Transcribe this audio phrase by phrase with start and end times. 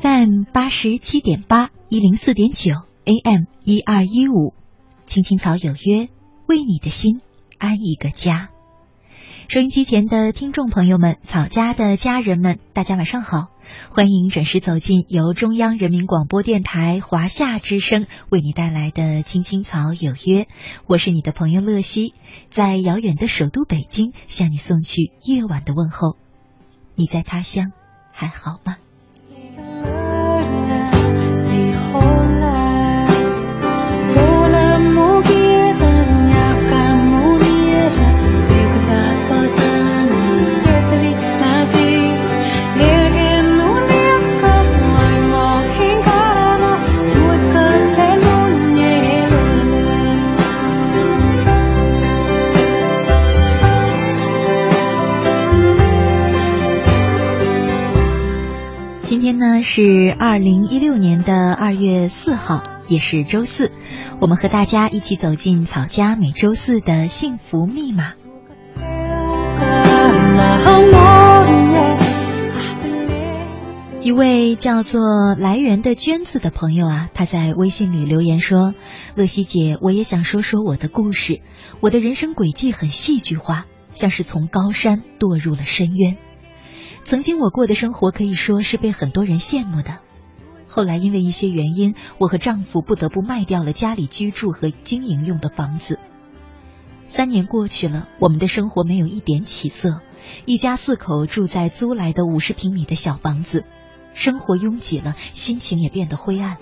[0.00, 2.70] FM 八十七点八一零四点九
[3.04, 4.54] AM 一二一五，
[5.06, 6.08] 青青草有约，
[6.46, 7.20] 为你的心
[7.58, 8.50] 安一个家。
[9.48, 13.48] 收音机前的听众朋友们，草家的家人们，大家晚上好！
[13.90, 20.42] 欢迎准时走进由中央人民广播电台华夏之声为你带来的《青青草有约》，
[20.86, 22.14] 我是你的朋友乐西，
[22.50, 26.16] 在遥远的首都北京向你送去夜晚的问候。
[26.94, 27.72] 你在他乡
[28.12, 28.76] 还好吗？
[59.38, 63.70] 呢是二零一六年的二月四号，也是周四。
[64.20, 68.14] 我们和大家一起走进草家每周四的幸福密码。
[74.02, 78.74] 一位叫做来源的娟子的朋友啊，他在微信里留言说
[79.14, 81.42] ：“乐西姐，我也想说说我的故事。
[81.80, 86.16] 我的人生轨迹很戏剧化，像是从高山堕入了深渊。”
[87.08, 90.00] 曾经我过的生活可以说是被很多人羡慕的，
[90.66, 95.98] 后来因为一些原因，我和丈夫不得不卖掉了家里居住和经营用的房子。
[97.06, 100.02] 三年过去了，我们的生活没有一点起色，
[100.44, 103.64] 一家四口住在租来的五十平米的小房子，
[104.12, 106.58] 生活拥挤了，心情也变得灰暗。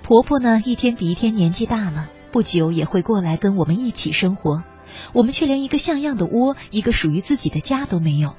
[0.00, 4.62] 婆婆呢，一天比一天年纪大了，不久也会过来跟我们一起生活，
[5.12, 8.36] 我们却连一个像样的窝，一个属于自己的家都没有。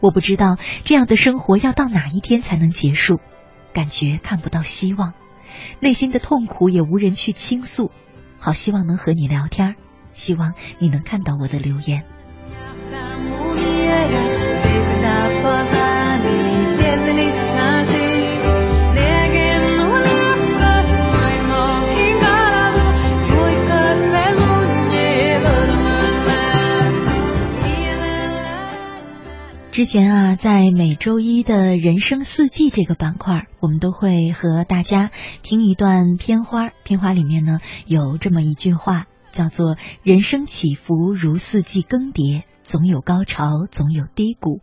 [0.00, 3.20] 我不知道这样的生活要到哪一天才能结束，
[3.72, 5.14] 感觉看不到希望，
[5.80, 7.90] 内心的痛苦也无人去倾诉，
[8.38, 9.76] 好希望能和你聊天，
[10.12, 12.04] 希望你能看到我的留言。
[29.76, 35.10] 之前啊，在每周一的人生四季这个板块，我们都会和大家
[35.42, 36.70] 听一段片花。
[36.82, 44.62] 片花里面呢，有这么一句话，叫做“人生起伏如四季更迭，总有高潮，总有低谷”。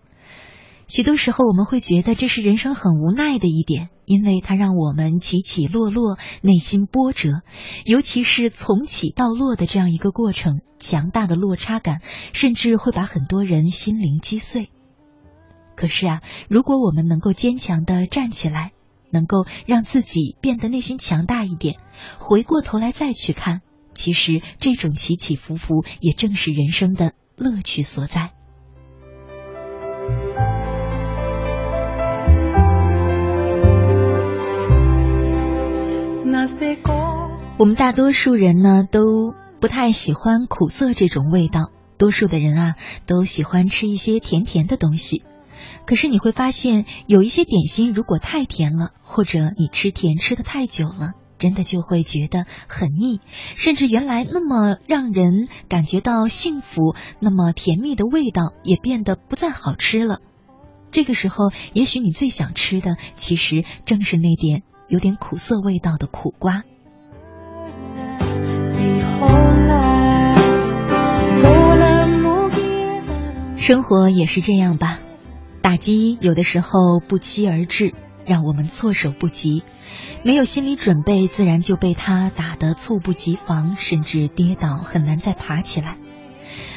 [0.90, 7.44] 许多时候，我们会觉得这是人生很无奈的一点，因为它让我们起起落落，内心波折，
[7.86, 12.02] 尤其是从起到落的这样一个过程，强大的落差感，
[12.34, 14.70] 甚至会把很多人心灵击碎。
[15.76, 18.72] 可是啊，如果我们能够坚强的站起来，
[19.12, 21.76] 能够让自己变得内心强大一点，
[22.18, 23.62] 回过头来再去看，
[23.94, 28.32] 其实这种起起伏伏也正是人生的乐趣所在。
[37.58, 42.76] 我们大多数人呢都不太喜欢苦涩这种味道，多数的人啊
[43.06, 45.24] 都喜欢吃一些甜甜的东西。
[45.86, 53.20] 可是你会发现，有一些点心如果太甜了，或者你吃甜吃的太久了，真的就会觉得很腻，
[53.56, 60.20] 甚至原来那么让人感觉到幸福、那么甜蜜的味道，也变得不再好吃了。
[60.92, 66.64] 这个时候，也许你最想吃的，其实正是那点有点苦涩味道的苦瓜。
[73.58, 75.00] 生活也是这样吧。
[75.64, 77.94] 打击有的时候不期而至，
[78.26, 79.64] 让我们措手不及，
[80.22, 85.98] 没有心理准备，自然就被他打得猝不及防，甚至跌倒，很难再爬起来。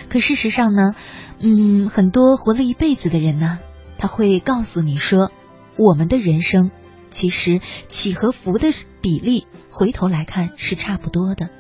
[0.09, 0.95] 可事实上呢，
[1.41, 3.59] 嗯，很多活了一辈子的人呢，
[3.99, 5.33] 他会告诉你说，
[5.77, 6.71] 我们的人生
[7.11, 8.69] 其实起和伏的
[9.03, 11.51] 比例，回头来看是差不多的。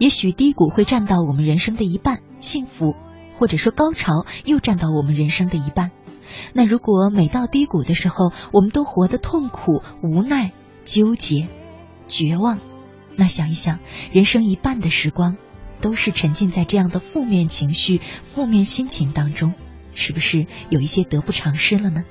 [0.00, 2.96] 也许低谷会占到我们人生的一半，幸福
[3.32, 5.92] 或者说高潮又占到我们人生的一半。
[6.52, 10.52] 那如果每到低谷的时候，我们都活得痛苦、无奈、
[10.84, 11.48] 纠结、
[12.08, 12.58] 绝望，
[13.16, 13.78] 那想一想，
[14.12, 15.36] 人生一半的时光
[15.80, 19.54] 都是沉浸在这样的负面情绪、负面心情当中，
[19.94, 22.04] 是不是有一些得不偿失了呢？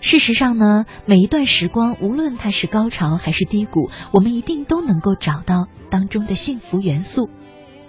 [0.00, 7.30] 事实上呢，每一段时光，无论它是高潮还是低谷，我们一定都能够找到当中的幸福元素。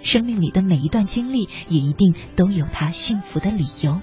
[0.00, 4.00] 生命里的每一段经历，也一定都有它幸福的理由。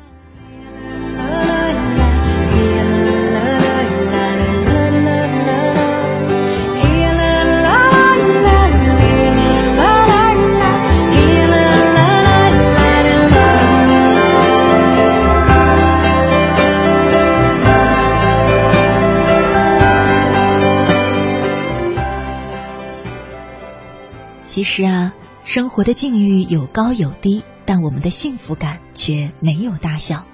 [24.64, 25.14] 是啊，
[25.44, 30.26] 生活的境遇有高有低，但我们的幸福感却没有大小。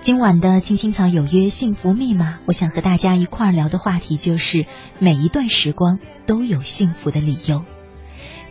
[0.00, 4.66] 今晚的青青草有约幸福密码，我想和大家一块儿聊的话题就是
[5.00, 7.64] 每一段时光都有幸福的理由。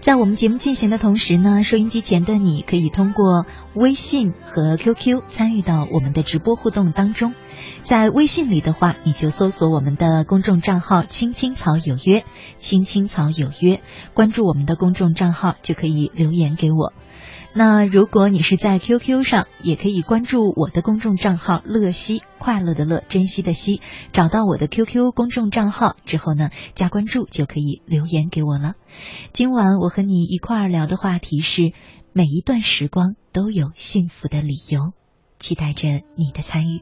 [0.05, 7.33] 在我们节目进行的同时呢，收音机前的你可以通过微信和 QQ 参与到我们的直播互动当中。
[7.81, 12.23] 在微信里的话，你就搜索我们的公众账号“青青草有约
[12.55, 13.81] ”，“青青草有约”，
[14.13, 16.93] 关注我们的公众账号就可以留言给我。
[17.57, 23.79] 那如果你是在 QQ 上，也可以关注我的公众账号“乐西”，快乐的乐，珍惜的惜。
[24.11, 28.73] 找到我的 QQ 公众账号之后呢，加关注就可以留言给我了。
[29.31, 31.71] 今晚我和你一块儿聊的话题是：
[32.11, 34.91] 每一段时光都有幸福的理由，
[35.39, 35.87] 期待着
[36.17, 36.81] 你的参与。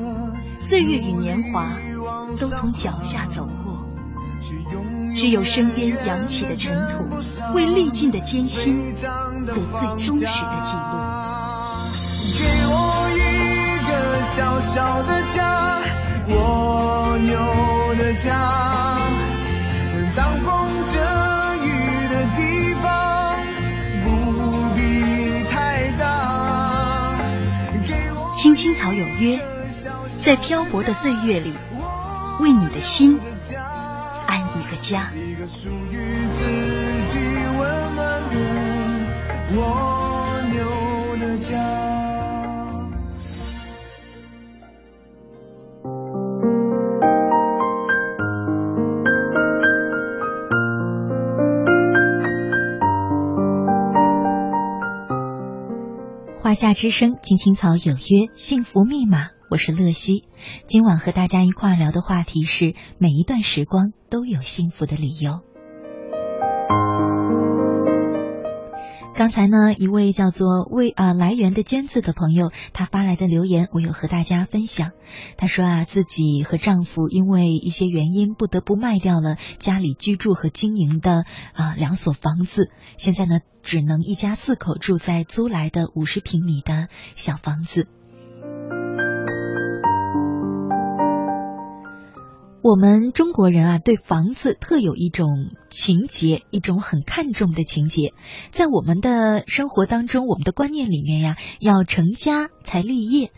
[0.61, 1.73] 岁月与年华
[2.39, 3.83] 都从脚下走过，
[5.15, 7.09] 只有身边扬起的尘土，
[7.55, 9.11] 为历尽的艰辛做
[9.73, 10.83] 最忠实的记录。
[12.37, 13.19] 给我一
[13.89, 15.79] 个小小的家，
[16.29, 18.99] 蜗牛的家，
[20.15, 20.99] 当风遮
[21.65, 21.67] 雨
[22.07, 23.35] 的地方，
[24.05, 24.09] 不
[24.75, 27.19] 必太大。
[28.31, 29.39] 青青草有约。
[30.23, 31.51] 在漂泊的岁月里，
[32.39, 33.19] 为你的心
[34.27, 35.11] 安一个家。
[56.35, 59.40] 华夏之声，青青草有约，幸福密码。
[59.51, 60.23] 我是乐西，
[60.65, 65.41] 今晚和大家一块聊的话题是：每一段时光都有幸福的理由。
[69.13, 74.91] 刚才呢，一位叫做“为啊来源”的娟子的朋友，她发来的留言，我有和大家分享。
[75.35, 87.89] 她说啊，自己和丈夫因为一些原因，不得不卖掉了家里居住和经营的啊两所房子，现在呢，只能一家四口住在租来的五十平米的小房子。
[92.63, 98.13] 我们中国人啊，对房子特有一种情节，一种很看重的情节。
[98.51, 103.31] 在我们的生活当中，我们的观念里面呀，要成家才立业。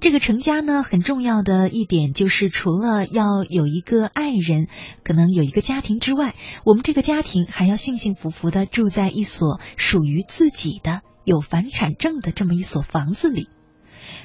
[0.00, 4.66] 这个成家呢，很重要的一点就是，除了要有一个爱人，
[5.04, 13.48] 可能有一个家庭之外，我们这个家庭还要幸幸福福的住在一所属于自己的有房产证的这么一所房子里。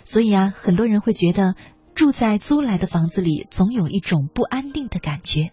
[0.03, 1.53] 所以啊，很多人会觉得。
[2.01, 5.51] 住在租来的房子里，总有一种不安定的感觉。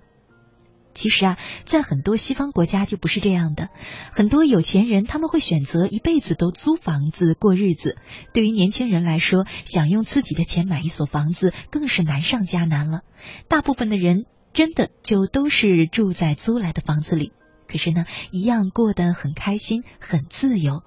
[0.94, 3.68] 其实啊，在很多西方国家就不是这样的。
[4.12, 7.98] 很多有钱人他们会选择一辈子都租房子过日子。
[8.32, 13.02] 对于年轻人来说，想用自己的钱买一所房子更是难上加难了。
[13.48, 14.24] 大部分的人
[14.54, 17.34] 真的就都是住在租来的房子里，
[17.66, 20.82] 可是呢，一样过得很开心、很自由，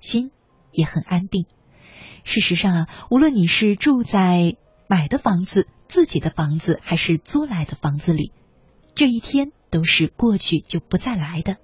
[0.00, 0.30] 心
[0.70, 1.46] 也很安定。
[2.22, 8.32] 事实上啊，无论你是住在买的房子，自己的房子还是租来的房子里，
[8.94, 11.56] 这一天都是过去就不再来的。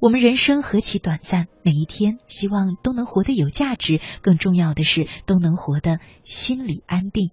[0.00, 7.30] 我们人生何其短暂，每一天希望都能活得有价值，更重要的是都能活得心里安定。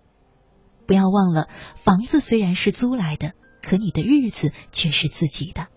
[0.87, 5.67] 不要忘了，房子虽然是租来的，可你的日子却是自己的。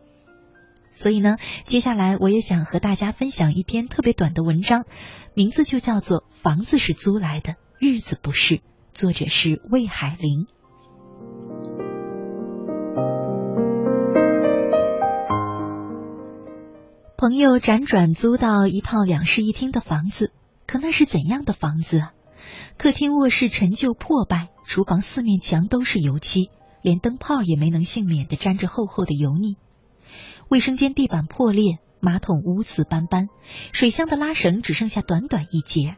[0.93, 4.85] 所以呢，接下来我也想和大家分享一篇特别短的文章，
[5.35, 8.57] 名字就叫做《房子是租来的，日子不是》。
[8.95, 10.47] 作者是魏海玲。
[17.17, 20.33] 朋友辗转租到一套两室一厅的房子，
[20.67, 22.13] 可那是怎样的房子啊？
[22.77, 26.51] 客厅、卧室陈旧破败，厨房四面墙都是油漆，
[26.83, 29.57] 连灯泡也没能幸免的沾着厚厚的油腻。
[30.49, 33.29] 卫生间地板破裂，马桶污渍斑斑，
[33.73, 35.97] 水箱的拉绳只剩下短短一截。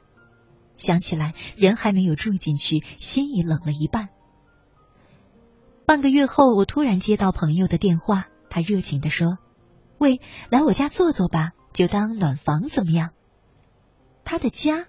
[0.77, 4.09] 想起来，人还没有住进去，心已冷了一半。
[5.87, 9.39] 半个月后，我突然接到朋友的电话，他热情的说
[9.99, 13.11] ：“喂，来我家坐坐吧，就当暖房怎么样？”
[14.25, 14.87] 他的家，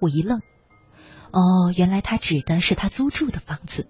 [0.00, 0.40] 我一愣。
[1.32, 3.88] 哦，原来他指的是他租住的房子。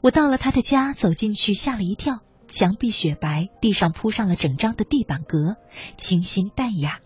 [0.00, 5.56] 我到了他的家，走进去吓了一跳，墙壁雪白，地上铺上了整张的地板革，
[5.96, 7.00] 清新淡雅。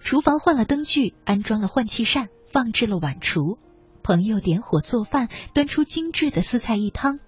[0.00, 3.58] 厨房换了灯具，安装了换气扇，放置了碗橱。
[4.02, 7.18] 朋友点火做饭，端出精致的四菜一汤。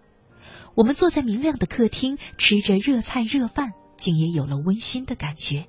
[0.75, 5.67] 我们坐在明亮的客厅，吃着热菜热饭，竟也有了温馨的感觉。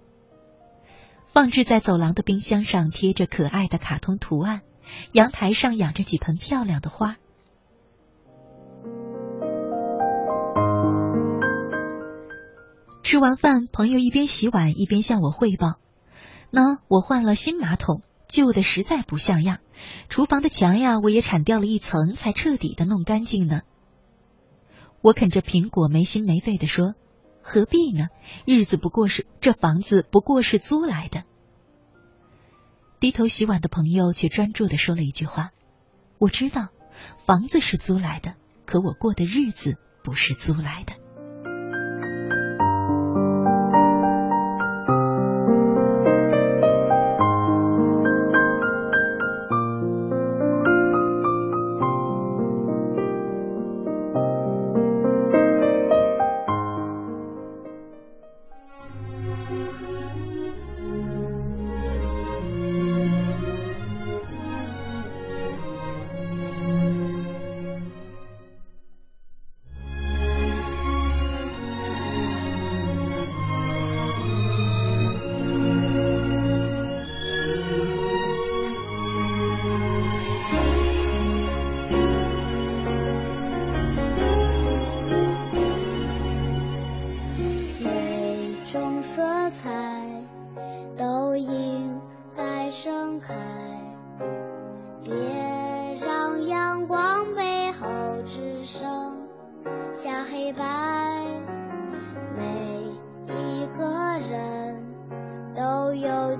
[1.27, 4.61] 放置在走廊的冰箱上贴着可爱的卡通图案。
[5.13, 7.17] 阳台上养着几盆漂亮的花。
[13.03, 15.79] 吃完饭，朋友一边洗碗一边向我汇报
[16.51, 19.59] ：“那我换了新马桶，旧的实在不像样。
[20.09, 23.61] 厨房的墙呀，我也铲掉了一层，才彻底的弄干净呢。”
[25.01, 26.93] 我啃着苹果，没心没肺的说
[27.41, 28.09] ：“何必呢？
[28.45, 31.23] 日子不过是这房子不过是租来的。”
[32.99, 35.49] 低头洗碗的朋友却专注的说了一句话
[36.19, 36.67] ：“我知道，
[37.25, 38.35] 房子是租来的，
[38.67, 40.93] 可我过的日子不是租来的。”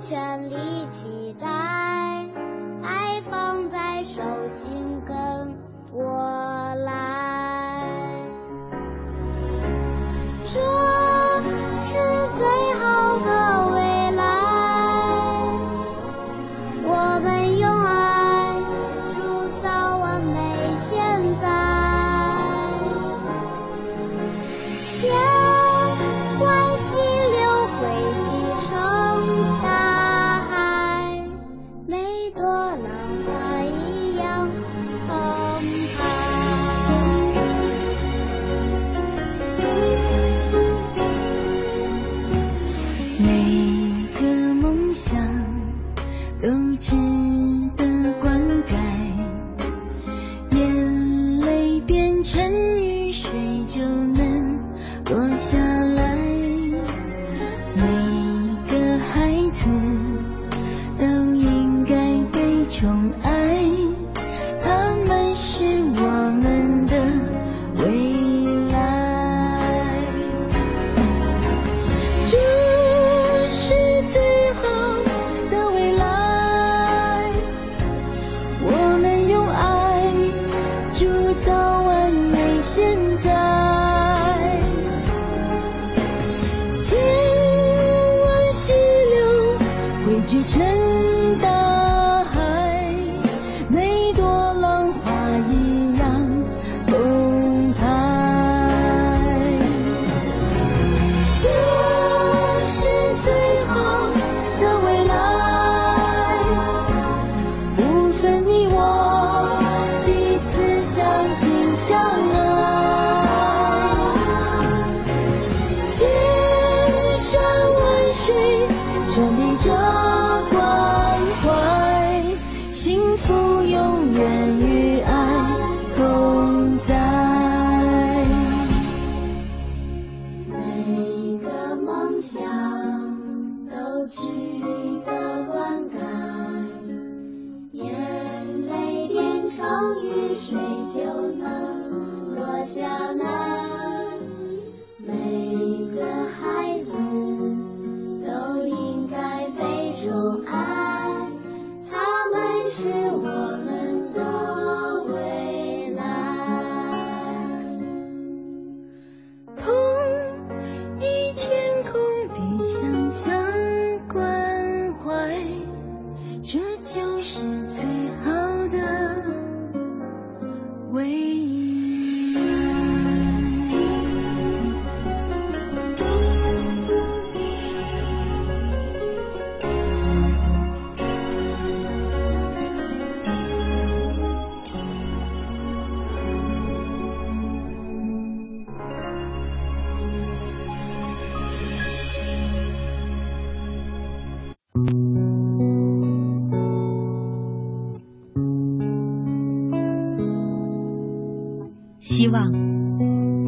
[0.02, 0.71] 权利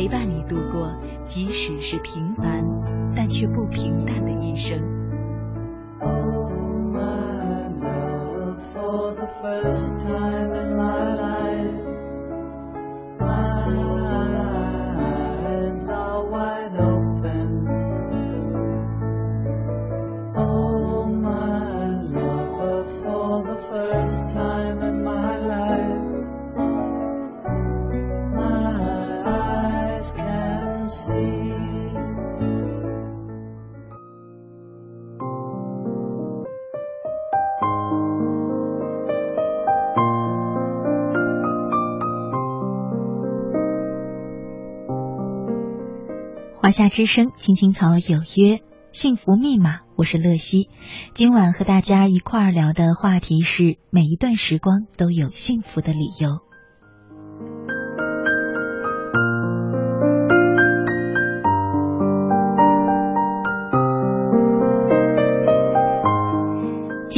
[0.00, 0.90] 陪伴你度过，
[1.24, 2.64] 即使是平凡。
[3.14, 4.99] 但却不平淡的一生。
[46.90, 48.60] 之声，青青草有约，
[48.92, 50.68] 幸福密码，我是乐西。
[51.14, 56.49] 今晚和大家一块儿聊的话题是：每一段时光都有幸福的理由。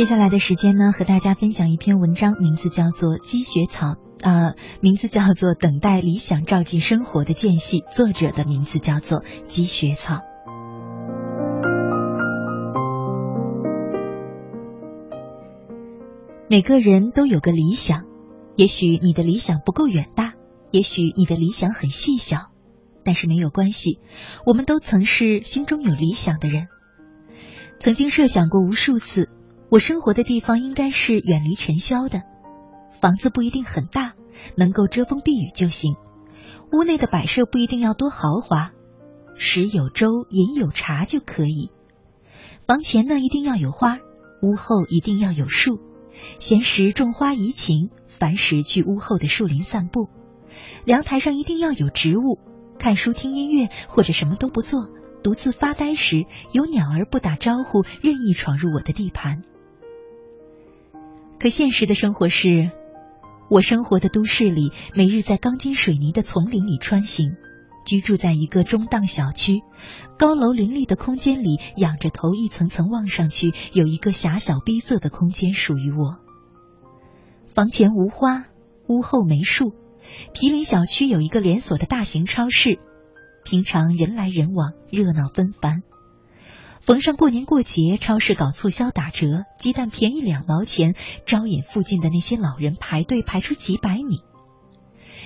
[0.03, 3.91] 接下来的时间呢，和大家分享一篇文章，名字叫做《积雪草》。
[4.21, 10.23] 呃，名字叫做《等待理想照进生活的间隙》，作者的名字叫做积雪草。
[16.49, 18.03] 每个人都有个理想，
[18.57, 20.33] 也许你的理想不够远大，
[20.73, 22.51] 也许你的理想很细小，
[23.05, 24.01] 但是没有关系，
[24.47, 26.67] 我们都曾是心中有理想的人，
[27.79, 29.29] 曾经设想过无数次，
[29.73, 32.21] 我生活的地方应该是远离尘嚣的。
[33.01, 34.13] 房子不一定很大，
[34.55, 35.95] 能够遮风避雨就行。
[36.75, 38.73] 屋内的摆设不一定要多豪华，
[39.35, 41.71] 食有粥，饮有茶就可以。
[42.67, 43.97] 房前呢一定要有花，
[44.43, 45.81] 屋后一定要有树。
[46.39, 50.11] 闲时种花怡情，烦时去屋后的树林散步。
[50.85, 52.39] 阳台上一定要有植物，
[52.79, 54.91] 看书、听音乐或者什么都不做，
[55.25, 59.41] 独自发呆时，有鸟儿不打招呼，任意闯入我的地盘。
[61.43, 62.71] 可现实的生活是。
[63.51, 67.35] 我生活的都市里，每日在钢筋水泥的丛林里穿行，
[67.85, 69.61] 居住在一个中档小区，
[70.17, 76.19] 高楼林立的空间里，仰着头一层层望上去，有一个狭小逼仄的空间属于我。
[77.53, 78.45] 房前无花，
[78.87, 79.75] 屋后没树，
[80.33, 82.79] 毗邻小区有一个连锁的大型超市，
[83.45, 85.83] 平常人来人往，热闹纷繁。
[86.83, 94.19] 逢上过年过节，超市搞促销打折，鸡蛋便宜两毛钱，招引附近的那些老人排队排出几百米。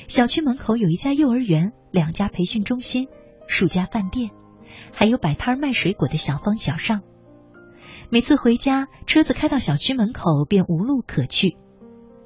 [0.07, 3.09] 小区门口有一家幼儿园，两家培训中心，
[3.49, 4.33] 数家饭店，
[4.93, 7.01] 还有摆摊卖水果的小方小尚。
[8.11, 11.57] 每次回家，车子开到小区门口便无路可去，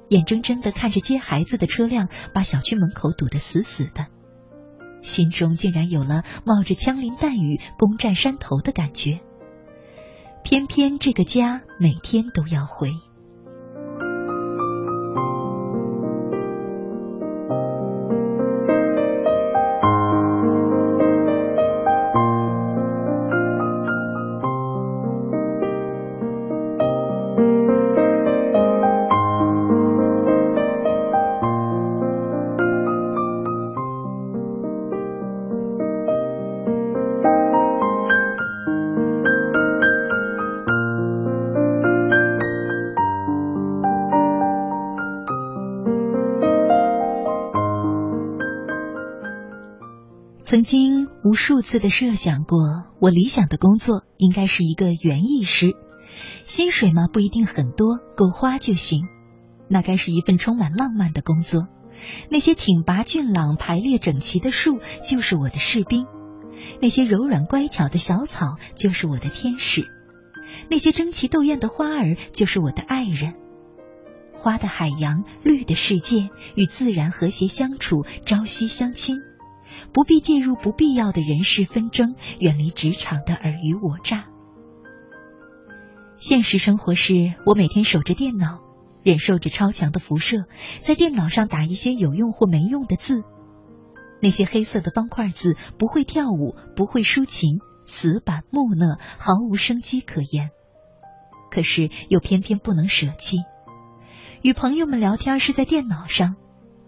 [0.09, 4.07] 眼睁睁的看着接孩子的车辆把小区门口堵得死死的。
[5.01, 9.19] 心中竟然有了冒着枪林弹雨攻占山头的感觉，
[10.43, 12.91] 偏偏这个家每天都要回。
[51.61, 52.57] 次的设想过，
[52.99, 55.75] 我理想的工作应该是一个园艺师，
[56.43, 59.03] 薪水嘛不一定很多，够花就行。
[59.67, 61.67] 那该是一份充满浪漫的工作。
[62.29, 66.07] 那些挺拔俊朗、排列整齐的树就是我的士兵，
[66.81, 69.87] 那些柔软乖巧的小草就是我的天使，
[70.69, 73.33] 那些争奇斗艳的花儿就是我的爱人。
[74.33, 79.17] 花的海洋，绿的世界，与自然和谐相处，朝夕相亲，
[79.93, 84.25] 不必介入不必要的人事纷争，远离职场的尔虞我诈。
[86.15, 88.61] 现实生活是我每天守着电脑。
[89.03, 90.43] 忍受着超强的辐射，
[90.79, 93.23] 在电脑上打一些有用或没用的字，
[94.21, 100.51] 那些黑色的方块字不会跳舞，不会抒情，死板木讷，毫无生机可言。
[101.49, 103.37] 可是又偏偏不能舍弃。
[104.43, 106.35] 与朋友们聊天是在电脑上，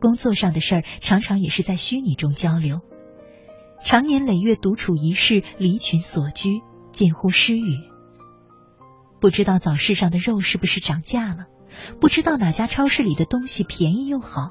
[0.03, 2.81] 工作上的事儿常常也是在虚拟中交流。
[3.85, 6.59] 长年累月独处一室，离群所居，
[6.91, 7.79] 近乎失语。
[9.21, 11.45] 不知道早市上的肉是不是涨价了？
[12.01, 14.49] 不知道哪家超市里的东西便宜又好，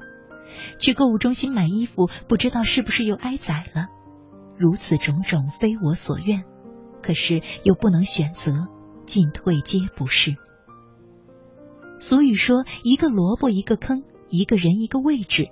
[0.79, 3.89] 去购物中心买衣服，不知道是不是又挨宰了。
[4.57, 6.45] 如此种种非我所愿，
[7.03, 8.53] 可是又不能选择，
[9.05, 10.35] 进退皆不是。
[11.99, 14.03] 俗语说：“一个萝卜一个坑，
[14.33, 15.49] 一个人一个位置。”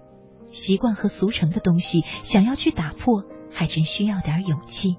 [0.50, 4.98] 习惯和俗成的东西，想要去打破，还真需要点勇气。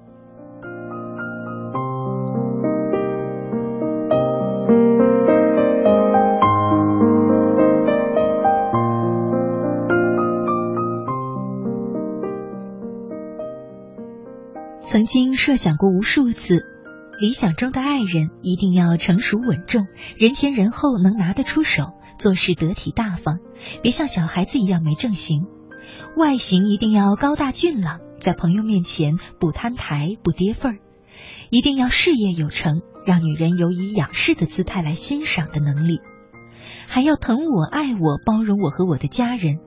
[14.80, 16.64] 曾经设想过无数次，
[17.18, 23.40] 理想中的爱人一定要成熟稳重，人前人后能拿得出手，做事得体大方，
[23.82, 25.46] 别像小孩子一样没正形。
[26.16, 30.78] 外形一定要高大俊朗，在朋友面前不摊台不跌份儿。
[31.50, 35.98] 一定要事业有成，让女人有以仰视的姿态来欣赏的能力。
[36.86, 39.58] 还要疼我爱我包容我和我的家人。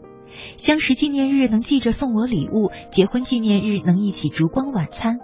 [0.55, 5.17] 相识纪念日能记着送我礼物，结婚纪念日能一起烛光晚餐，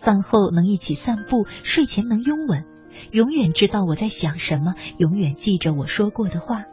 [0.00, 2.64] 饭后能一起散步，睡前能拥吻，
[3.12, 6.64] 永远知道我在想什么，永远记着我说过的话。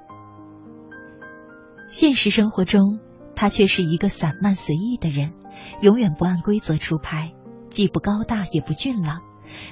[1.91, 2.99] 现实生活中，
[3.35, 5.33] 他却是一个散漫随意的人，
[5.81, 7.33] 永远不按规则出牌，
[7.71, 9.21] 既不高大也不俊朗，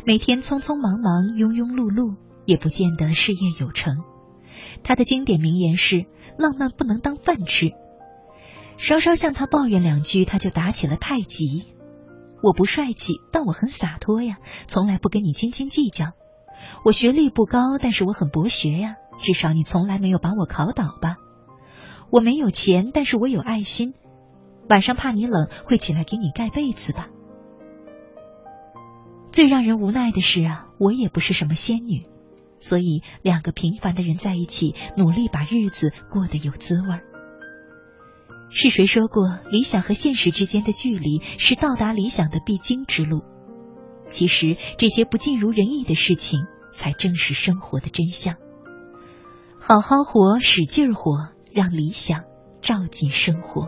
[0.04, 3.98] 每天匆匆忙忙、庸庸碌碌，也不见得事业有成。
[4.84, 6.06] 他的经典名言是
[6.40, 7.70] ：“浪漫不能当饭吃。”
[8.78, 11.68] 稍稍向他抱怨两句，他就打起了太极。
[12.42, 16.14] 我不帅气，但我很洒脱呀，从来不跟你斤斤计较。
[16.84, 21.18] 我学历不高，但是我很博学呀，至少你从来没有把我考倒吧。
[22.10, 23.94] 我没有钱，但是我有爱心。
[24.70, 27.10] 晚上怕你冷，会起来给你盖被子吧。
[29.32, 32.06] 最让人无奈的是啊，我也不是什么仙女，
[32.60, 37.04] 所以两个平凡的人在一起，努力把日子过得有滋味儿。
[38.50, 43.24] 是谁说过，理想和现实之间的距离是到达理想的必经之路？
[44.06, 48.36] 其实，这些不尽如人意的事情，才正是生活的真相。
[49.60, 52.24] 好好活，使劲儿活，让理想
[52.62, 53.68] 照进生活。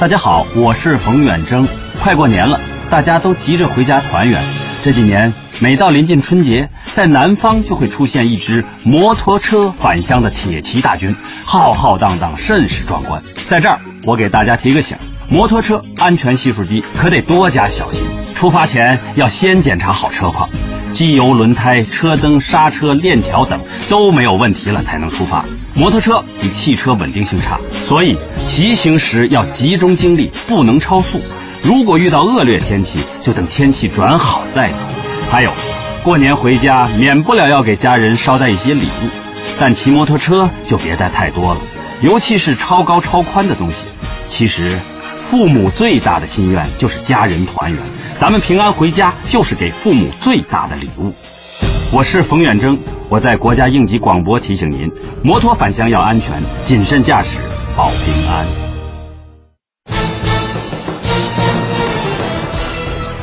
[0.00, 1.66] 大家好，我是冯远征。
[2.02, 2.58] 快过年了，
[2.90, 4.42] 大家都急着回家团圆。
[4.82, 13.22] 这几年，每到临近春节，在南方就会出现一支摩托车返乡的铁骑大军，浩浩荡荡，甚是壮观。
[13.46, 14.96] 在这儿，我给大家提个醒：
[15.28, 18.02] 摩托车安全系数低，可得多加小心。
[18.34, 20.50] 出发前要先检查好车况，
[20.92, 25.44] 机油、轮胎、车灯、刹车、链条等都没有问题了才能出发。
[25.76, 31.20] 摩托车比汽车稳定性差，所以骑行时要集中精力，不能超速。
[31.64, 34.78] 如果遇到恶劣天气，就等天气转好再走。
[35.32, 35.50] 还有，
[36.04, 39.08] 过年回家免不了要给家人捎带一些礼物，
[39.58, 41.60] 但骑摩托车就别带太多了，
[42.00, 43.76] 尤其是超高超宽的东西。
[44.28, 44.78] 其实，
[45.22, 47.82] 父母最大的心愿就是家人团圆，
[48.20, 51.12] 咱们平安回家就是给父母最大的礼物。
[51.92, 54.90] 我是冯远征，我在国家应急广播提醒您：
[55.22, 57.38] 摩托返乡要安全，谨慎驾驶
[57.76, 58.46] 保平安。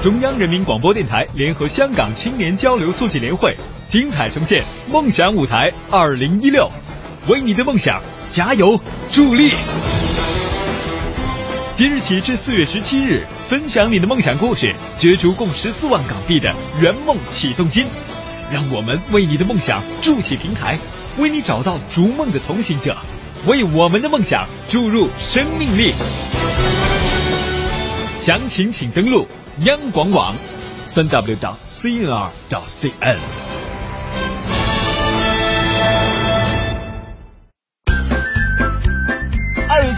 [0.01, 3.53] 中央人民广播电台联合香港青年交流促进联会，
[3.89, 6.69] 精彩呈现《梦想舞台二零一六》，
[7.31, 8.79] 为你的梦想加油
[9.11, 9.51] 助力。
[11.75, 17.85] 即日起至四月十七日，分享你的梦想故事，角逐共十四万港币的圆梦启动金。
[18.51, 20.77] 让我们为你的梦想筑起平台，
[21.17, 22.97] 为你找到逐梦的同行者，
[23.45, 25.93] 为我们的梦想注入生命力。
[28.19, 29.25] 详情请登录
[29.61, 30.35] 央广网，
[30.81, 33.50] 三 w 到 cnr 到 cn。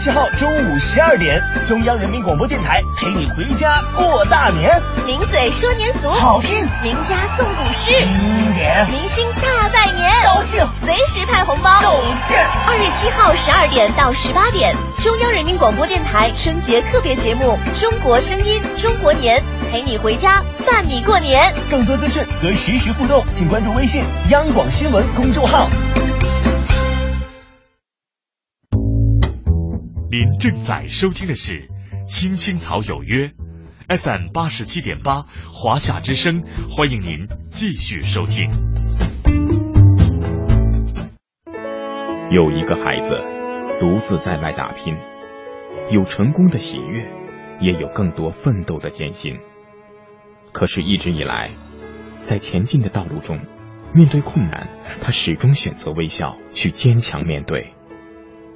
[0.04, 12.44] 七号中午十二点，中央人民广播电台陪你回家过大年，名嘴说年俗，好听，名家诵古诗，经典，明星大拜年，高兴，随时派红包，够劲儿。
[12.66, 19.40] 二月七号十二点到十八点，中央人民广播电台春节特别节目《中国声音中国年》，
[19.72, 21.54] 陪你回家伴你过年。
[21.70, 25.66] 更多资讯和实时互动，请关注微信央广新闻公众号。
[30.16, 31.54] 您正在收听的是
[32.06, 33.32] 《青青草有约》
[33.98, 38.48] ，FM 八十七点八，华夏之声，欢迎您继续收听。
[42.30, 43.16] 有一个孩子
[43.80, 44.94] 独自在外打拼，
[45.90, 47.10] 有成功的喜悦，
[47.60, 49.40] 也有更多奋斗的艰辛。
[50.52, 51.50] 可是，一直以来，
[52.20, 53.40] 在前进的道路中，
[53.92, 54.68] 面对困难，
[55.00, 57.74] 他始终选择微笑，去坚强面对。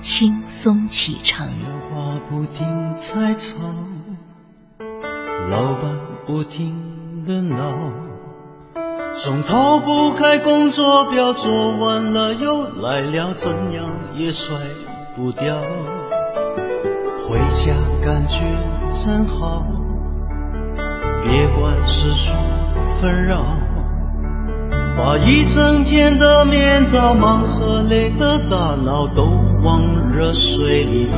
[0.00, 1.46] 轻松启程。
[1.48, 3.58] 电话不停在吵，
[5.50, 7.92] 老板不停的闹，
[9.12, 13.86] 总逃不开工作表，做完了又来了，怎样
[14.16, 14.56] 也甩
[15.14, 15.58] 不掉。
[17.28, 18.44] 回家感觉
[18.90, 19.64] 真好，
[21.22, 22.34] 别管世俗
[23.00, 23.59] 纷扰。
[25.02, 29.32] 把一整天的面罩、忙和累的大脑都
[29.64, 29.82] 往
[30.12, 31.16] 热水里泡，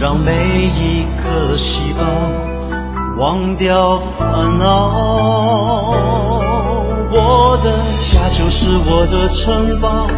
[0.00, 0.32] 让每
[0.66, 2.04] 一颗细胞
[3.22, 5.94] 忘掉烦恼。
[7.12, 10.08] 我的家就是我的城堡，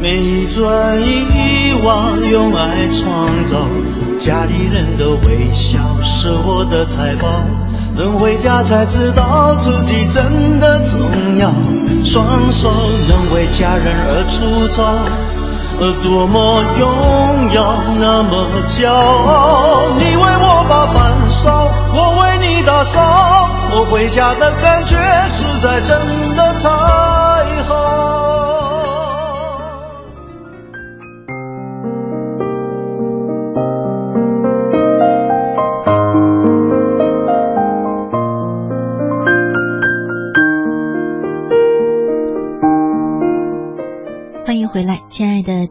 [0.00, 3.66] 每一砖一瓦用爱创造，
[4.16, 7.26] 家里人的微笑是我的财宝。
[7.94, 11.00] 能回家才知道自己真的重
[11.38, 11.52] 要，
[12.02, 12.70] 双手
[13.08, 14.82] 能为家人而粗糙，
[15.78, 19.92] 而多么荣耀，那么骄傲。
[19.98, 24.96] 你为我把饭烧，我为你打扫，我回家的感觉
[25.28, 26.70] 实在真的太
[27.68, 28.01] 好。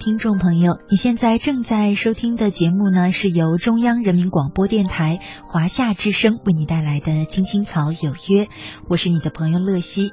[0.04, 8.46] 听众朋友，你现在正在收听的节目呢，是由中央人民广播电台华夏之声为你带来的《青青草有约》，
[8.90, 10.12] 我是你的朋友乐西。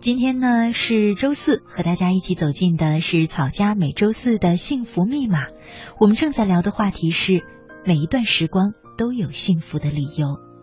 [0.00, 5.46] 今天呢是周四，和大家一起走进的是草家每周四的幸福密码。
[6.00, 7.44] 我们正在聊的话题是
[7.84, 10.53] 每一段时光都有幸福的理由。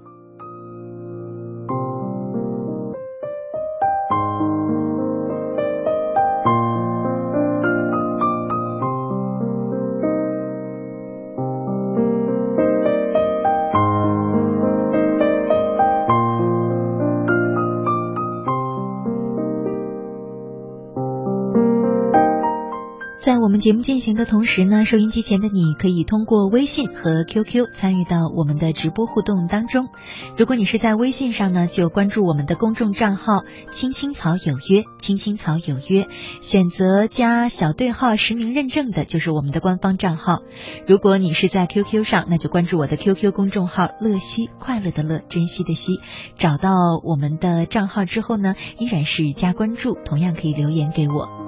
[23.21, 29.89] 在我们节目进行的同时呢，收音机前的你可以通过微信和 QQ 参与到我们的直播互动当中。
[30.37, 36.07] 如果你是在微信上呢，就关注我们的公众账号“青青草有约”，“青青草有约”，
[36.41, 40.39] 选择加小对号实名认证的就是我们的官方账号。
[40.87, 45.99] 如果你是在 QQ 上，那就关注我的 QQ 公众号“乐西快乐的乐，珍惜的惜”，
[46.39, 46.71] 找到
[47.03, 51.40] 我们的账号之后呢，依然是加关注，同样可以留言给我。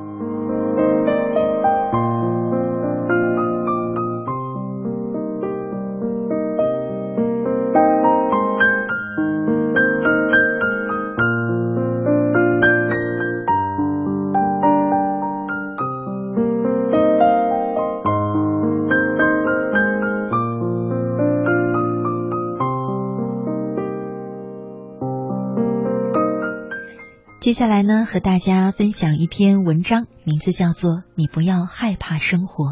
[27.54, 32.66] 接下来呢，和大家分享一篇文章，名字叫做《你不要害怕生活》。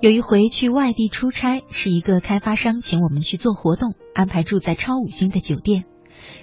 [0.00, 5.84] 有一回去外地出差，是一个开发商请我们去做活动，安排住在超五星的酒店。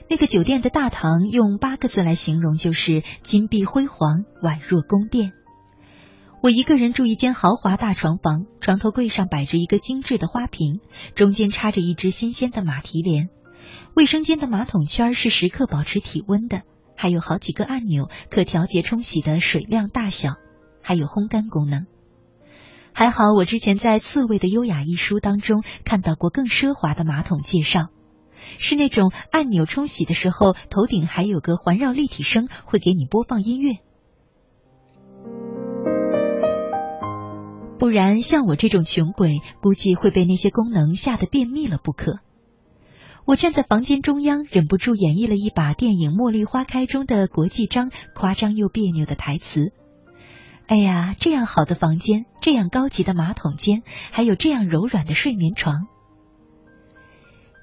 [0.07, 5.31] 那个酒店的大堂用八个字来形容，就是金碧辉煌，宛若宫殿。
[6.41, 10.79] 我一个人住一间豪华大床房，床头柜上摆着一个精致的花瓶，
[11.13, 13.27] 中间插着一只新鲜的马蹄莲。
[13.93, 16.61] 卫生间的马桶圈是时刻保持体温的，
[16.95, 20.35] 还有好几个按钮可调节冲洗的水量大小，
[20.81, 21.87] 还有烘干功能。
[22.93, 27.87] 还好我之前在《刺猬的优雅》一书当中看到过更奢华的马桶介绍，
[28.57, 33.79] 是那种按钮冲洗的时候，头顶还有个环绕立体声，会给你播放音乐。
[37.79, 42.19] 不然像我这种穷鬼，估计会被那些功能吓得便秘了不可。
[43.25, 49.71] 我站在房间中央，忍不住演绎了一把电影《茉莉花开》中的国际章夸张又别扭的台词。
[50.67, 55.87] 哎呀，这样好的房间，这样高级的马桶间，还有这样柔软的睡眠床。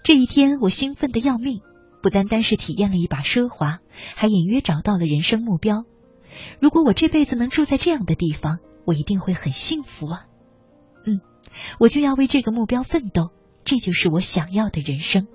[0.03, 1.61] 这一天，我兴奋的要命，
[2.03, 3.81] 不单单是体验了一把奢华，
[4.14, 5.85] 还隐约找到了人生目标。
[6.59, 10.26] 如果我这辈子能住在这样的地方，我一定会很幸福啊！
[11.05, 11.20] 嗯，
[11.80, 13.30] 我就要为这个目标奋斗，
[13.64, 15.26] 这就是我想要的人生。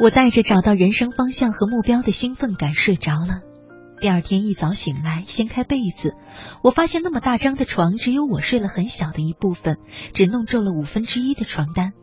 [0.00, 3.40] 我带着找到人生方向和目标的兴奋感睡着了。
[4.00, 6.14] 第二天一早醒来，掀开被子，
[6.62, 9.78] 我发现那么大张的床，只有我睡了很小的一部分，
[10.12, 11.94] 只弄皱了五分之一的床单，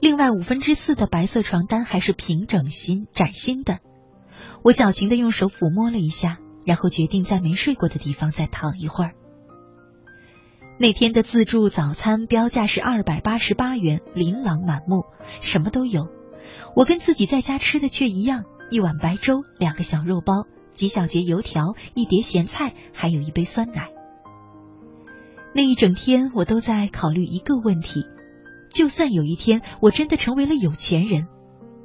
[0.00, 3.78] 另外五分之四的白色床单还是平整新崭新的。
[4.62, 9.12] 我矫情的用手抚摸了一下，然后决定在没睡过的地方再躺一会儿。
[10.78, 15.04] 那天的自助早餐标价是二百八十八元，琳琅满目，
[15.40, 16.08] 什么都有。
[16.74, 23.88] 我跟自己在家吃的却一样，一碗白粥，两个小肉包，几小节油条，一碟咸菜，还有一杯酸奶。
[25.54, 28.04] 那一整天，我都在考虑一个问题：
[28.76, 31.28] 就算有一天我真的成为了有钱人，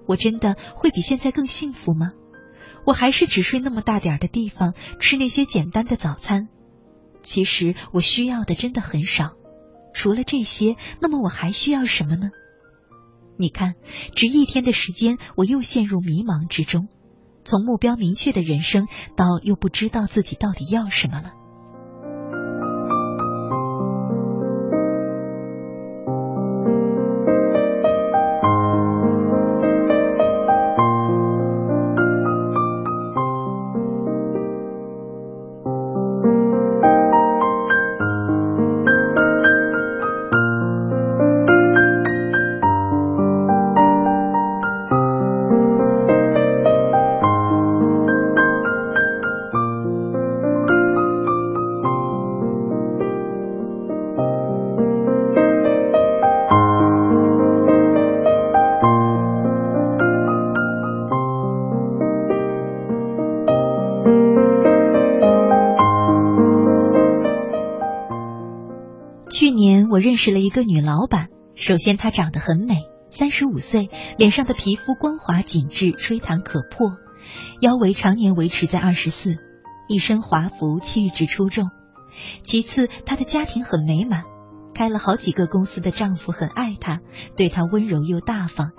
[0.08, 2.12] 我真的会比现在更幸福吗？
[2.86, 6.50] 我还是只睡那么大点的地方，吃那些简单的早餐。
[7.24, 9.36] 其实我需要的真的很少，
[9.94, 12.30] 除了这些，那么我还需要什么呢？
[13.38, 13.76] 你看，
[14.14, 16.90] 只一天的时间，我又陷入迷茫之中，
[17.46, 21.32] 从目标明确的人生到又不知道自己到底要什么了。
[71.62, 76.98] 首先，她长得很美，三十五岁，脸上的皮肤光滑紧致，吹弹可破，
[77.62, 79.36] 腰围常年维持在二十四，
[79.88, 81.70] 一身华服，气质出众。
[82.44, 84.24] 其次，她的家庭很美满，
[84.74, 87.00] 开了好几个公司的丈夫很爱她，
[87.38, 88.72] 对她温柔又大方，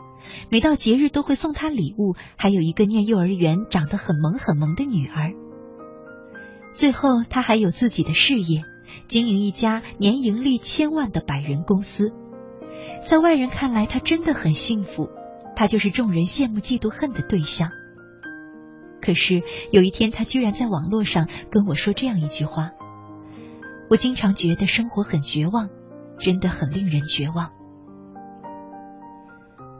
[0.50, 5.34] 每到节日都会送她礼物，还有一个念幼儿园、长得很萌很萌的女儿。
[6.72, 8.64] 最后，她还有自己的事业。
[9.06, 12.12] 经营一家年盈利千万的百人公司，
[13.06, 15.10] 在外人看来，他真的很幸福，
[15.56, 17.70] 他就是众人羡慕嫉妒恨的对象。
[19.00, 19.42] 可是
[19.72, 22.70] 有一天，他居然在网络上跟我说这样一句话
[23.90, 25.68] ：“我经常觉得生活很绝望，
[26.18, 27.50] 真的很令人绝望。”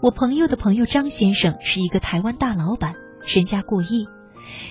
[0.03, 4.09] 我朋友的朋友张先生是一个台湾大老板，身家过亿。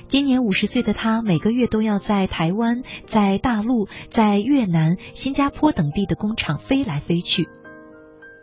[0.09, 7.47] 今年五十岁的他，每个月都要在台湾、在大陆、在越南、新加坡等地的工厂飞来飞去，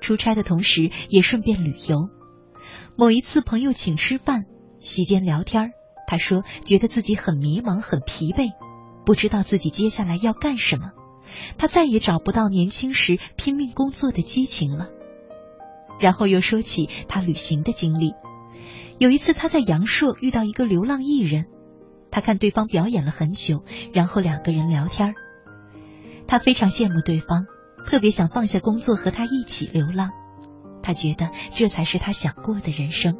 [0.00, 2.08] 出差的同时也顺便旅游。
[2.96, 4.44] 某一次，朋友请吃饭，
[4.78, 5.70] 席间聊天，
[6.06, 8.50] 他说觉得自己很迷茫、很疲惫，
[9.04, 10.90] 不知道自己接下来要干什么。
[11.58, 14.88] 他再也找不到年轻时拼命工作的激情了。
[16.00, 18.14] 然后又说起他旅行的经历。
[18.98, 21.46] 有一次，他在阳朔遇到一个流浪艺人，
[22.10, 25.14] 他看对方表演了很久，然后两个人聊天
[26.26, 27.46] 他非常羡慕对方，
[27.86, 30.10] 特别想放下工作和他一起流浪。
[30.82, 33.16] 他觉得这才是他想过的人生。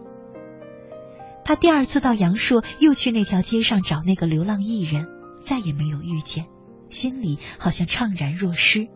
[1.45, 5.07] 他第二次到阳朔，又去那条街上找那个流浪艺人，
[5.43, 6.47] 再也没有遇见，
[6.91, 8.89] 心里好像怅然若失。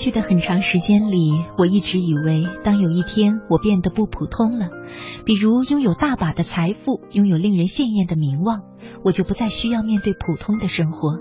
[0.00, 4.70] 去的很长时间里，我一直以为，当有一天我变得不普通了，
[5.26, 8.62] 比如拥有大把的财富，拥有令人羡艳的名望，
[9.04, 11.18] 我就不再需要面对普通的生活。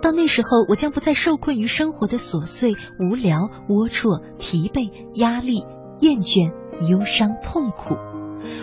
[0.00, 5.66] 到那时候，我将不再受困于生活的琐碎、无聊、龌龊、疲惫、压力、
[6.00, 6.50] 厌倦、
[6.88, 7.94] 忧伤、痛苦。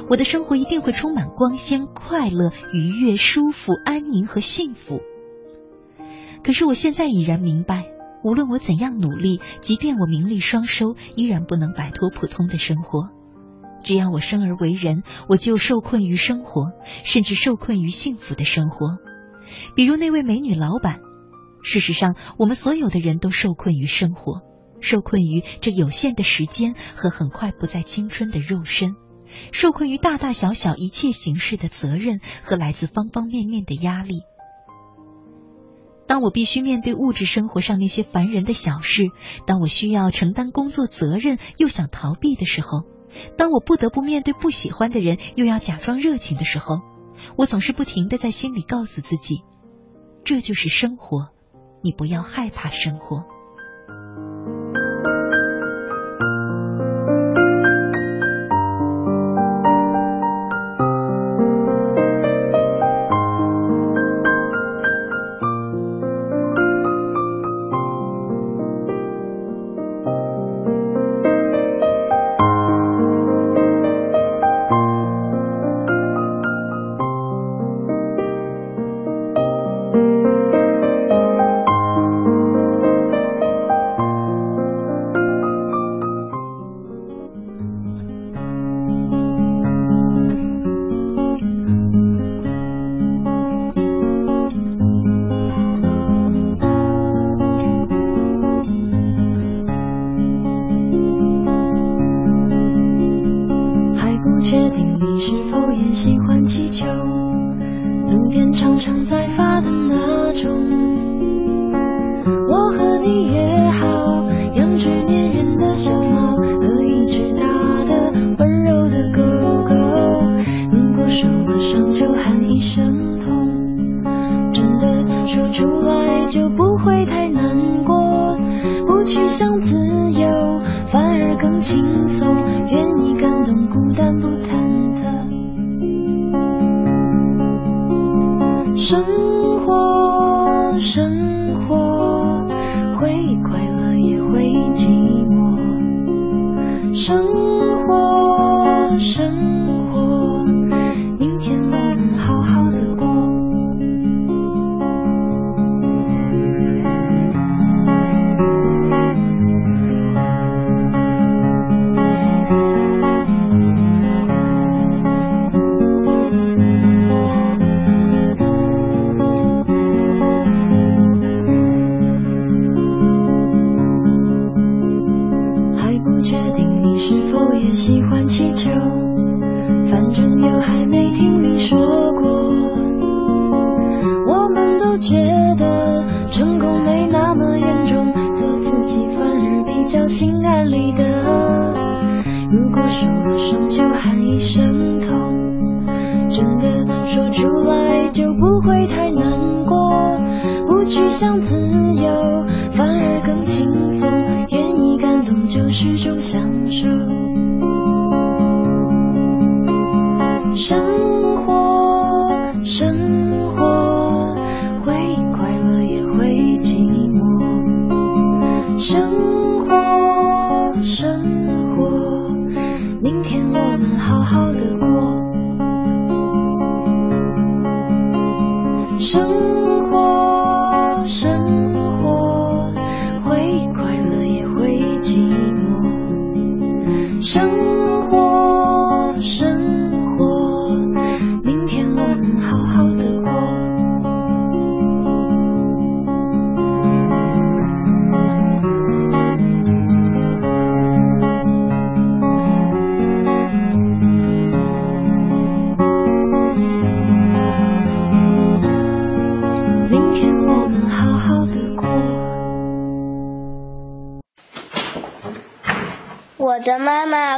[0.09, 5.01] 我的生活一定会充满光鲜、快乐、愉悦、舒服、安宁和幸福。
[6.43, 7.85] 可是我现在已然明白，
[8.23, 13.09] 无论我怎样努力，即便我名利双收，依然不能摆脱普通的生活。
[13.83, 16.71] 只要我生而为人，我就受困于生活，
[17.03, 18.97] 甚至受困于幸福的生活。
[19.75, 20.99] 比如那位美女老板。
[21.63, 24.41] 事实上，我们所有的人都受困于生活，
[24.79, 28.95] 受困于这有限的时间和很快不再青春的肉身，
[29.51, 34.23] 受困于大大小小一切形式的责任和来自方方面面的压力。
[36.11, 39.11] 当我必须面对物质生活上那些烦人的小事，
[39.45, 42.81] 当我需要承担工作责任又想逃避的时候，
[43.37, 46.81] 当我不得不面对不喜欢的人又要假装热情的时候，
[47.37, 49.43] 我总是不停的在心里告诉自己，
[50.25, 51.29] 这就是生活，
[51.81, 53.23] 你不要害怕生活。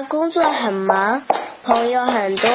[0.07, 1.21] 工作很忙，
[1.63, 2.49] 朋友很多，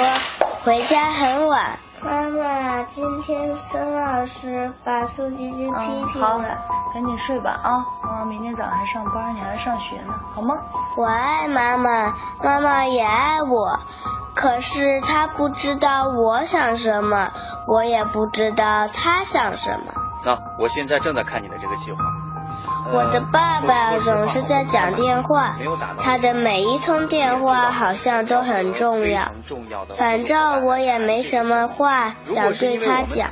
[0.65, 1.79] 回家很晚。
[2.01, 6.29] 妈妈，今天孙老师把苏晶晶批评了。
[6.29, 6.39] 好，
[6.95, 7.85] 赶紧睡吧啊！
[8.05, 10.55] 妈妈明天早上还上班，你还上学呢，好吗？
[10.97, 13.81] 我爱妈妈，妈妈也爱我，
[14.35, 17.31] 可是她不知道我想什么，
[17.67, 19.93] 我也不知道她想什么。
[20.25, 21.99] 那我现在正在看你的这个计划。
[22.91, 25.59] 我的爸爸总是在讲电话，
[25.99, 29.33] 他的每一通电话好像都很重要。
[29.97, 33.31] 反正我也没什么话想对他讲，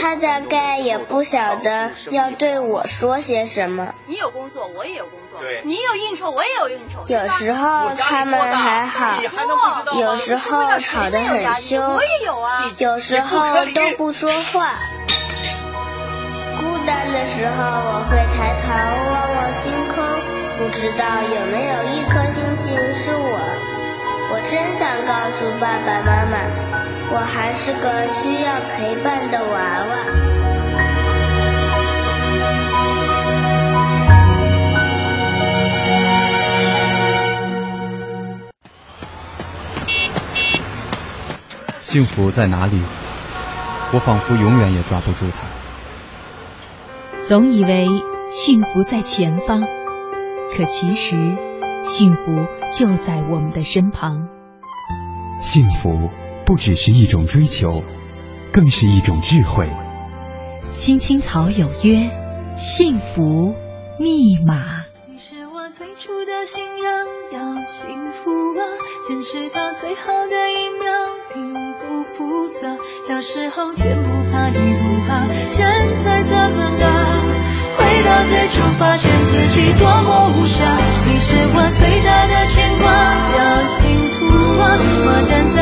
[0.00, 3.94] 他大概也不晓得要对我说些什么。
[4.06, 7.04] 你有工作，我也有工作；你有应酬，我也有应酬。
[7.08, 9.20] 有时候他们还好，
[10.00, 12.70] 有时候吵得很凶，我也有啊。
[12.78, 13.40] 有时候
[13.74, 14.70] 都不说话。
[16.88, 18.72] 孤单的时候，我会抬头
[19.12, 20.02] 望望星空，
[20.56, 23.38] 不知道有没有一颗星星是我。
[24.32, 26.48] 我真想告诉爸爸妈妈，
[27.12, 29.92] 我还是个需要陪伴的娃娃。
[41.80, 42.82] 幸福在哪里？
[43.92, 45.50] 我仿佛永远也抓不住它。
[47.28, 47.86] 总以为
[48.30, 51.14] 幸福在前方，可其实
[51.82, 54.28] 幸福就在我们的身旁。
[55.38, 56.08] 幸福
[56.46, 57.82] 不只是一种追求，
[58.50, 59.68] 更是一种智慧。
[60.72, 62.08] 青青草有约，
[62.56, 63.52] 幸福
[63.98, 64.86] 密码。
[65.06, 68.62] 你是我最初的信仰，要幸福啊，
[69.06, 70.94] 坚持到最后的一秒，
[71.34, 72.78] 并不复杂。
[73.06, 75.66] 小时候天不怕地不怕，现
[76.02, 77.07] 在怎么了？
[77.98, 80.62] 回到最初，发现自己多么无暇。
[81.04, 82.86] 你是我最大的牵挂，
[83.34, 84.22] 要幸福
[84.62, 84.78] 啊！
[85.04, 85.57] 我站在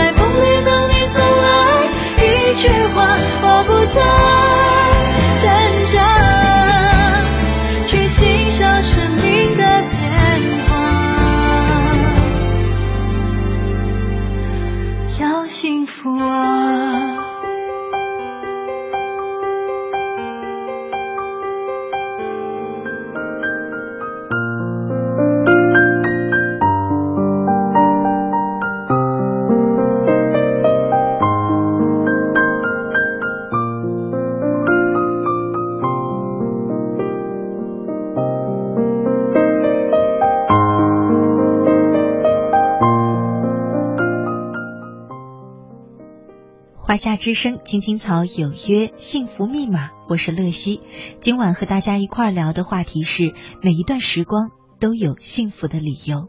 [47.16, 49.90] 之声，青青草有约，幸福密码。
[50.08, 50.82] 我是乐西，
[51.20, 56.28] 今晚和大家一块聊的话题是：每一段时光都有幸福的理由。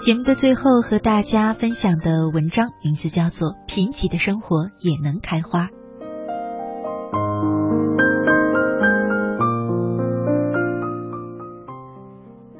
[0.00, 5.64] 节目的最后和大家分享的文章名字叫做《贫瘠的生活也能开花》。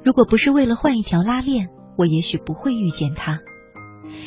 [0.04, 1.68] 如果不是为了换一条拉链，
[1.98, 3.40] 我也许不会遇见他。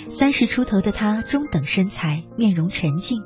[0.09, 3.23] 三十出头的他，中等身材，面容沉静。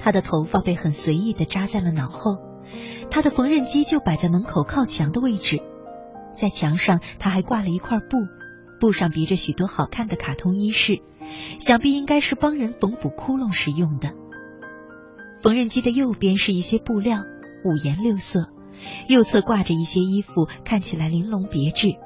[0.00, 2.36] 他的头发被很随意的扎在了脑后，
[3.10, 5.60] 他的缝纫机就摆在门口靠墙的位置，
[6.36, 8.16] 在墙上他还挂了一块布，
[8.78, 11.02] 布上别着许多好看的卡通衣饰，
[11.58, 14.12] 想必应该是帮人缝补窟窿时用的。
[15.42, 17.24] 缝纫机的右边是一些布料，
[17.64, 18.46] 五颜六色，
[19.08, 21.96] 右侧挂着一些衣服，看起来玲珑别致。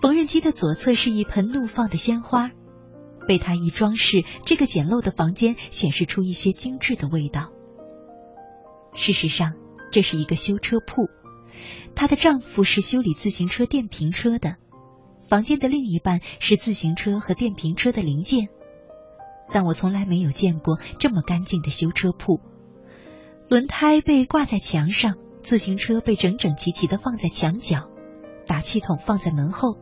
[0.00, 2.50] 缝纫机的左侧是一盆怒放的鲜花，
[3.28, 7.50] 被他一装饰，这个简陋的房间显示出一些精致的味道。
[8.94, 9.54] 事实上，
[9.90, 11.08] 这是一个修车铺，
[11.94, 14.56] 她的丈夫是修理自行车、电瓶车的，
[15.30, 18.48] 房间的另一半是自行车和电瓶车的零件。
[19.52, 22.40] 但我从来没有见过这么干净的修车铺，
[23.48, 27.88] 轮胎被挂在墙上，自行车被整整齐齐的放在墙角。
[28.46, 29.76] 打气筒放在门后，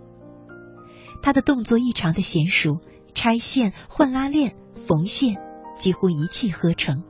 [1.23, 2.79] 他的动作异常的娴熟，
[3.15, 4.57] 拆线、换拉链、
[4.87, 5.37] 缝线，
[5.77, 7.03] 几乎一气呵成。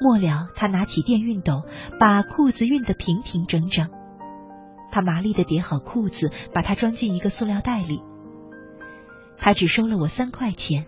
[0.00, 1.62] 末了，他拿起电熨斗，
[1.98, 3.88] 把裤子熨得平平整整。
[4.90, 8.02] 他麻利的叠好裤子，把它装进一个塑料袋里。
[9.38, 10.86] 他只收了我三块钱。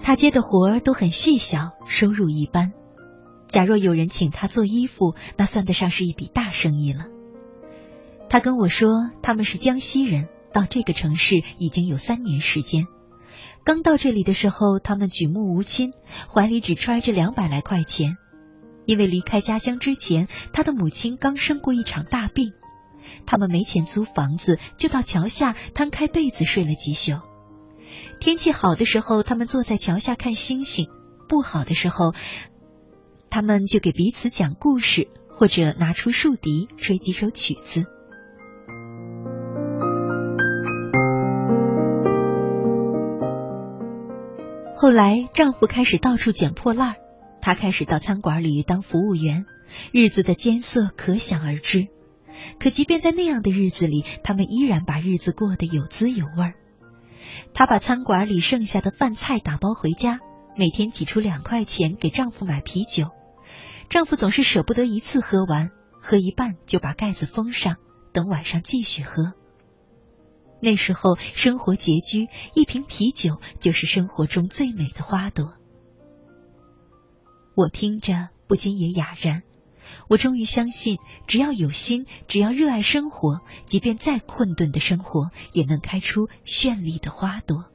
[0.00, 2.72] 他接的活儿都很细小，收入一般。
[3.48, 7.06] 假若有人请他做衣服，那算得上是一笔大生意了。
[8.28, 12.86] 他跟我说，他们是江西人，到这个城市已经有三年时间。
[13.64, 15.92] 刚到这里的时候，他们举目无亲，
[16.32, 18.16] 怀里只揣着两百来块钱。
[18.84, 22.52] 因为离开家乡之前，他的母亲刚生过一场大病，
[23.26, 27.18] 他们没钱租房子，就到桥下摊开被子睡了几宿。
[28.20, 30.86] 天气好的时候，他们坐在桥下看星星；
[31.28, 32.14] 不好的时候，
[33.36, 37.84] 他们就给彼此讲故事，或者拿出竖笛吹几首曲子。
[44.74, 46.96] 后来，丈夫开始到处捡破烂儿。
[47.42, 49.44] 她开始到餐馆里当服务员，
[49.92, 51.88] 日子的艰涩可想而知。
[52.58, 56.54] 可即便在那样的日子里，他们依然把日子过得有滋有味儿。
[57.52, 60.20] 她把餐馆里剩下的饭菜打包回家，
[60.56, 63.10] 每天挤出两块钱给丈夫买啤酒。
[63.88, 67.76] 丈夫总是舍不得一次喝完，喝一半就把盖子封上，
[68.12, 69.32] 等晚上继续喝。
[70.60, 75.54] 那时候生活拮据，一瓶啤酒就是生活中最美的花朵。
[77.54, 79.42] 我听着不禁也哑然，
[80.08, 87.66] 我终于相信，只要有心，只要热爱生活，即便再困顿的生活，也能开出绚丽的花朵。